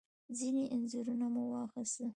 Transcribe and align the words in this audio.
ځینې 0.37 0.63
انځورونه 0.73 1.25
مو 1.33 1.43
واخیستل. 1.51 2.09